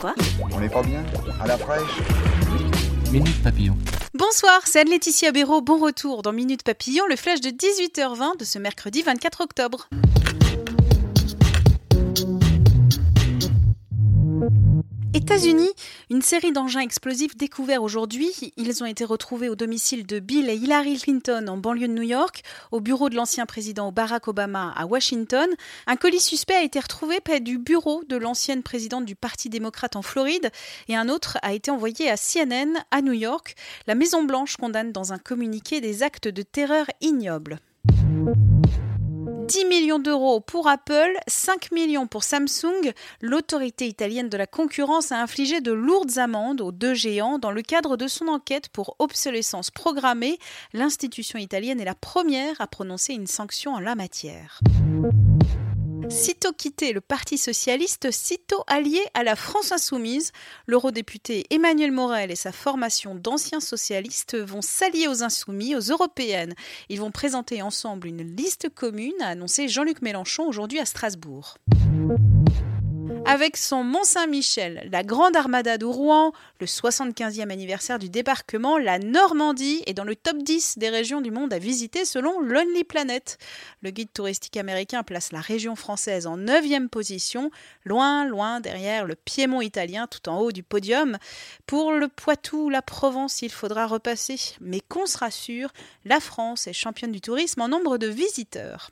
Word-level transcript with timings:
Quoi 0.00 0.14
On 0.52 0.60
n'est 0.60 0.68
pas 0.68 0.82
bien 0.82 1.04
À 1.40 1.46
la 1.46 1.58
fraîche 1.58 1.98
Minute 3.10 3.42
Papillon. 3.42 3.76
Bonsoir, 4.14 4.60
c'est 4.64 4.80
Anne-Laetitia 4.80 5.32
Béraud. 5.32 5.60
Bon 5.60 5.78
retour 5.78 6.22
dans 6.22 6.32
Minute 6.32 6.62
Papillon, 6.62 7.04
le 7.08 7.16
flash 7.16 7.40
de 7.40 7.50
18h20 7.50 8.38
de 8.38 8.44
ce 8.44 8.58
mercredi 8.58 9.02
24 9.02 9.40
octobre. 9.40 9.88
États-Unis, 15.14 15.70
une 16.10 16.22
série 16.22 16.52
d'engins 16.52 16.80
explosifs 16.80 17.36
découverts 17.36 17.82
aujourd'hui. 17.82 18.32
Ils 18.56 18.82
ont 18.82 18.86
été 18.86 19.04
retrouvés 19.04 19.48
au 19.48 19.56
domicile 19.56 20.06
de 20.06 20.18
Bill 20.20 20.48
et 20.48 20.56
Hillary 20.56 20.98
Clinton 20.98 21.46
en 21.48 21.56
banlieue 21.56 21.88
de 21.88 21.92
New 21.92 22.02
York, 22.02 22.42
au 22.72 22.80
bureau 22.80 23.10
de 23.10 23.16
l'ancien 23.16 23.44
président 23.46 23.92
Barack 23.92 24.28
Obama 24.28 24.72
à 24.76 24.86
Washington. 24.86 25.48
Un 25.86 25.96
colis 25.96 26.20
suspect 26.20 26.54
a 26.54 26.62
été 26.62 26.80
retrouvé 26.80 27.20
près 27.20 27.40
du 27.40 27.58
bureau 27.58 28.02
de 28.08 28.16
l'ancienne 28.16 28.62
présidente 28.62 29.04
du 29.04 29.16
Parti 29.16 29.50
démocrate 29.50 29.96
en 29.96 30.02
Floride 30.02 30.50
et 30.88 30.96
un 30.96 31.08
autre 31.08 31.38
a 31.42 31.52
été 31.52 31.70
envoyé 31.70 32.10
à 32.10 32.16
CNN 32.16 32.72
à 32.90 33.02
New 33.02 33.12
York. 33.12 33.54
La 33.86 33.94
Maison-Blanche 33.94 34.56
condamne 34.56 34.92
dans 34.92 35.12
un 35.12 35.18
communiqué 35.18 35.80
des 35.80 36.02
actes 36.02 36.28
de 36.28 36.42
terreur 36.42 36.86
ignobles. 37.00 37.60
10 39.48 39.64
millions 39.64 39.98
d'euros 39.98 40.40
pour 40.40 40.68
Apple, 40.68 41.14
5 41.26 41.72
millions 41.72 42.06
pour 42.06 42.22
Samsung, 42.22 42.92
l'autorité 43.22 43.86
italienne 43.86 44.28
de 44.28 44.36
la 44.36 44.46
concurrence 44.46 45.10
a 45.10 45.22
infligé 45.22 45.62
de 45.62 45.72
lourdes 45.72 46.18
amendes 46.18 46.60
aux 46.60 46.70
deux 46.70 46.92
géants 46.92 47.38
dans 47.38 47.50
le 47.50 47.62
cadre 47.62 47.96
de 47.96 48.08
son 48.08 48.28
enquête 48.28 48.68
pour 48.68 48.94
obsolescence 48.98 49.70
programmée. 49.70 50.38
L'institution 50.74 51.38
italienne 51.38 51.80
est 51.80 51.86
la 51.86 51.94
première 51.94 52.60
à 52.60 52.66
prononcer 52.66 53.14
une 53.14 53.26
sanction 53.26 53.72
en 53.72 53.80
la 53.80 53.94
matière. 53.94 54.60
Sitôt 56.10 56.52
quitté 56.52 56.92
le 56.92 57.00
Parti 57.02 57.36
socialiste, 57.36 58.10
sitôt 58.10 58.64
allié 58.66 59.00
à 59.12 59.22
la 59.22 59.36
France 59.36 59.72
insoumise, 59.72 60.32
l'eurodéputé 60.66 61.44
Emmanuel 61.50 61.92
Morel 61.92 62.30
et 62.30 62.36
sa 62.36 62.50
formation 62.50 63.14
d'anciens 63.14 63.60
socialistes 63.60 64.36
vont 64.36 64.62
s'allier 64.62 65.06
aux 65.06 65.22
insoumis, 65.22 65.76
aux 65.76 65.80
européennes. 65.80 66.54
Ils 66.88 67.00
vont 67.00 67.10
présenter 67.10 67.60
ensemble 67.60 68.08
une 68.08 68.22
liste 68.36 68.70
commune, 68.74 69.12
a 69.20 69.28
annoncé 69.28 69.68
Jean-Luc 69.68 70.00
Mélenchon 70.00 70.44
aujourd'hui 70.44 70.80
à 70.80 70.86
Strasbourg. 70.86 71.58
Avec 73.30 73.58
son 73.58 73.84
Mont-Saint-Michel, 73.84 74.88
la 74.90 75.02
Grande 75.02 75.36
Armada 75.36 75.76
de 75.76 75.84
Rouen, 75.84 76.32
le 76.60 76.66
75e 76.66 77.50
anniversaire 77.50 77.98
du 77.98 78.08
débarquement, 78.08 78.78
la 78.78 78.98
Normandie 78.98 79.82
est 79.84 79.92
dans 79.92 80.04
le 80.04 80.16
top 80.16 80.38
10 80.38 80.78
des 80.78 80.88
régions 80.88 81.20
du 81.20 81.30
monde 81.30 81.52
à 81.52 81.58
visiter 81.58 82.06
selon 82.06 82.40
Lonely 82.40 82.84
Planet. 82.84 83.36
Le 83.82 83.90
guide 83.90 84.10
touristique 84.14 84.56
américain 84.56 85.02
place 85.02 85.30
la 85.30 85.42
région 85.42 85.76
française 85.76 86.26
en 86.26 86.38
9e 86.38 86.88
position, 86.88 87.50
loin, 87.84 88.24
loin 88.24 88.60
derrière 88.60 89.04
le 89.04 89.14
Piémont 89.14 89.60
italien 89.60 90.06
tout 90.06 90.26
en 90.30 90.40
haut 90.40 90.50
du 90.50 90.62
podium. 90.62 91.18
Pour 91.66 91.92
le 91.92 92.08
Poitou, 92.08 92.70
la 92.70 92.80
Provence, 92.80 93.42
il 93.42 93.52
faudra 93.52 93.86
repasser. 93.86 94.40
Mais 94.62 94.80
qu'on 94.80 95.04
se 95.04 95.18
rassure, 95.18 95.74
la 96.06 96.20
France 96.20 96.66
est 96.66 96.72
championne 96.72 97.12
du 97.12 97.20
tourisme 97.20 97.60
en 97.60 97.68
nombre 97.68 97.98
de 97.98 98.06
visiteurs. 98.06 98.90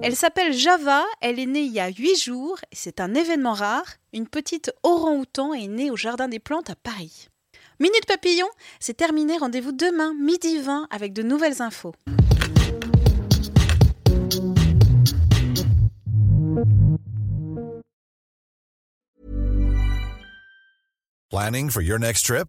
Elle 0.00 0.14
s'appelle 0.14 0.52
Java, 0.52 1.04
elle 1.20 1.40
est 1.40 1.46
née 1.46 1.62
il 1.62 1.72
y 1.72 1.80
a 1.80 1.88
8 1.88 2.16
jours 2.16 2.58
et 2.70 2.76
c'est 2.76 3.00
un 3.00 3.14
événement 3.14 3.52
rare. 3.52 3.84
Une 4.12 4.28
petite 4.28 4.72
orang-outan 4.84 5.52
est 5.54 5.66
née 5.66 5.90
au 5.90 5.96
Jardin 5.96 6.28
des 6.28 6.38
Plantes 6.38 6.70
à 6.70 6.76
Paris. 6.76 7.28
Minute 7.80 8.06
Papillon, 8.06 8.46
c'est 8.78 8.96
terminé. 8.96 9.36
Rendez-vous 9.36 9.72
demain, 9.72 10.14
midi 10.14 10.58
20, 10.60 10.86
avec 10.90 11.12
de 11.12 11.22
nouvelles 11.22 11.62
infos. 11.62 11.94
Planning 21.30 21.70
for 21.70 21.82
your 21.82 21.98
next 21.98 22.24
trip? 22.24 22.48